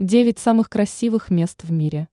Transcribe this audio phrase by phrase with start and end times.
[0.00, 2.08] Девять самых красивых мест в мире.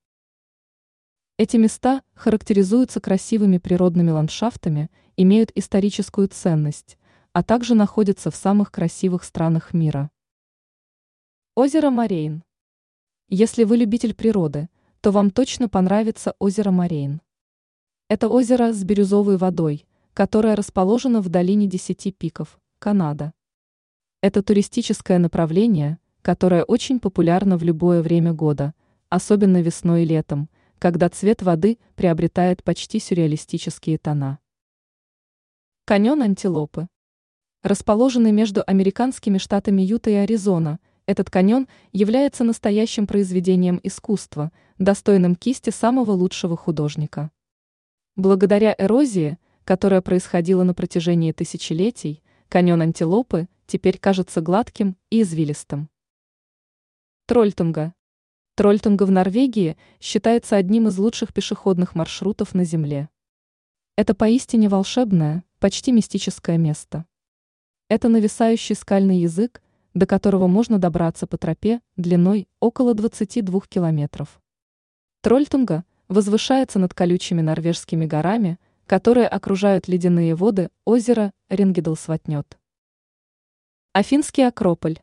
[1.37, 6.97] Эти места характеризуются красивыми природными ландшафтами, имеют историческую ценность,
[7.31, 10.11] а также находятся в самых красивых странах мира.
[11.55, 12.43] Озеро Морейн.
[13.29, 14.67] Если вы любитель природы,
[14.99, 17.21] то вам точно понравится озеро Морейн.
[18.09, 23.31] Это озеро с бирюзовой водой, которое расположено в долине Десяти пиков, Канада.
[24.19, 28.73] Это туристическое направление– которая очень популярна в любое время года,
[29.07, 34.39] особенно весной и летом, когда цвет воды приобретает почти сюрреалистические тона.
[35.85, 36.89] Каньон антилопы.
[37.63, 45.69] Расположенный между американскими штатами Юта и Аризона, этот каньон является настоящим произведением искусства, достойным кисти
[45.69, 47.31] самого лучшего художника.
[48.17, 55.89] Благодаря эрозии, которая происходила на протяжении тысячелетий, каньон антилопы теперь кажется гладким и извилистым.
[57.27, 57.93] Трольтунга.
[58.55, 63.09] Трольтунга в Норвегии считается одним из лучших пешеходных маршрутов на Земле.
[63.97, 67.05] Это поистине волшебное, почти мистическое место.
[67.89, 69.61] Это нависающий скальный язык,
[69.93, 74.39] до которого можно добраться по тропе длиной около 22 километров.
[75.19, 82.57] Трольтунга возвышается над колючими норвежскими горами, которые окружают ледяные воды озера Рингидалсватнет.
[83.91, 85.01] Афинский Акрополь.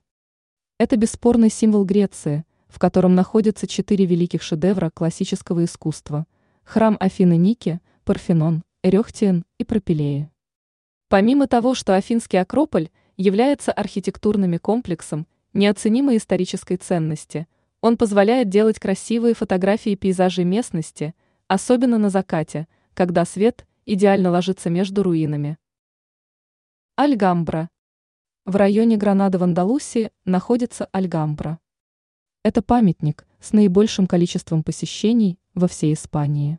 [0.77, 6.27] Это бесспорный символ Греции, в котором находятся четыре великих шедевра классического искусства–
[6.65, 10.31] храм Афины Ники, Парфенон, Эрехтиен и Пропилеи.
[11.09, 17.47] Помимо того, что Афинский Акрополь является архитектурным комплексом неоценимой исторической ценности,
[17.81, 21.15] он позволяет делать красивые фотографии пейзажей местности,
[21.47, 25.57] особенно на закате, когда свет идеально ложится между руинами.
[26.97, 27.71] Альгамбра
[28.45, 31.59] в районе Гранада в Андалусии находится Альгамбра.
[32.43, 36.59] Это памятник с наибольшим количеством посещений во всей Испании.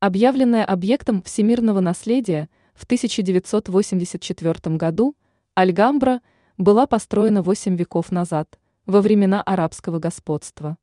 [0.00, 5.16] Объявленная объектом всемирного наследия в 1984 году,
[5.54, 6.22] Альгамбра
[6.58, 10.76] была построена 8 веков назад, во времена арабского господства.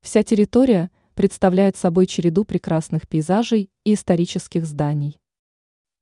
[0.00, 5.20] Вся территория представляет собой череду прекрасных пейзажей и исторических зданий.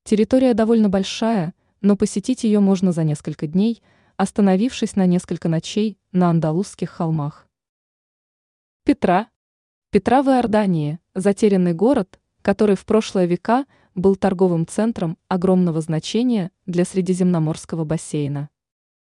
[0.05, 3.82] Территория довольно большая– но посетить ее можно за несколько дней,
[4.16, 7.48] остановившись на несколько ночей на Андалузских холмах.
[8.84, 9.28] Петра.
[9.91, 16.84] Петра в Иордании, затерянный город, который в прошлые века был торговым центром огромного значения для
[16.84, 18.49] Средиземноморского бассейна.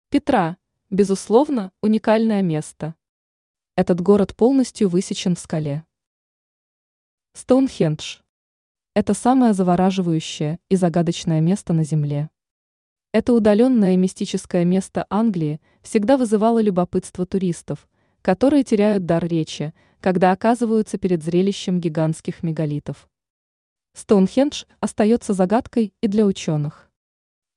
[0.10, 0.58] Петра,
[0.90, 2.96] безусловно, уникальное место.
[3.76, 5.86] Этот город полностью высечен в скале.
[7.34, 8.20] Стоунхендж.
[8.94, 12.30] Это самое завораживающее и загадочное место на Земле.
[13.12, 17.90] Это удаленное мистическое место Англии всегда вызывало любопытство туристов,
[18.22, 23.10] которые теряют дар речи, когда оказываются перед зрелищем гигантских мегалитов.
[23.96, 26.92] Стоунхендж остается загадкой и для ученых.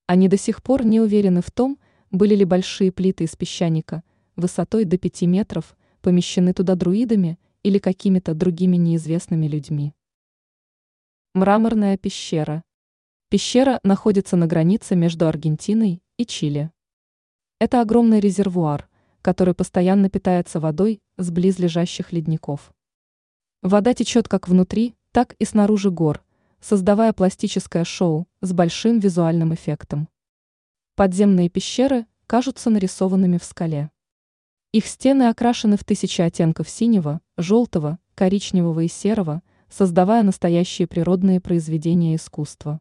[0.07, 1.79] Они до сих пор не уверены в том,
[2.11, 4.03] были ли большие плиты из песчаника,
[4.37, 9.93] высотой до 5 метров, помещены туда друидами или какими-то другими неизвестными людьми.
[11.35, 12.63] Мраморная пещера–
[13.33, 16.71] Пещера находится на границе между Аргентиной и Чили.
[17.59, 18.91] Это огромный резервуар,
[19.23, 22.75] который постоянно питается водой с близлежащих ледников.
[23.63, 26.23] Вода течет как внутри, так и снаружи гор,
[26.61, 30.11] создавая пластическое шоу с большим визуальным эффектом.
[30.95, 33.91] Подземные пещеры кажутся нарисованными в скале.
[34.73, 39.41] Их стены окрашены в тысячи оттенков синего, желтого, коричневого и серого,
[39.71, 42.79] создавая настоящие природные произведения искусства.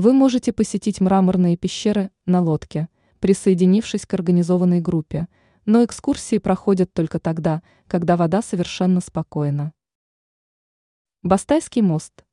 [0.00, 2.88] Вы можете посетить мраморные пещеры на лодке,
[3.18, 5.26] присоединившись к организованной группе,
[5.66, 9.72] но экскурсии проходят только тогда, когда вода совершенно спокойна.
[11.24, 12.24] Бастайский мост.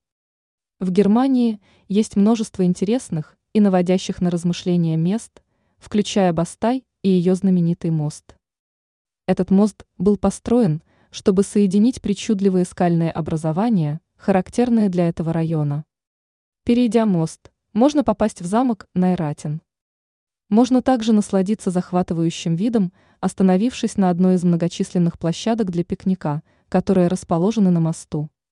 [0.80, 5.42] В Германии есть множество интересных и наводящих на размышления мест,
[5.80, 8.36] включая Бастай и ее знаменитый мост.
[9.26, 15.84] Этот мост был построен, чтобы соединить причудливые скальные образования, характерные для этого района.
[16.64, 19.62] Перейдя мост, можно попасть в замок Найратин.
[20.48, 27.72] Можно также насладиться захватывающим видом, остановившись на одной из многочисленных площадок для пикника, которые расположены
[27.72, 28.30] на мосту.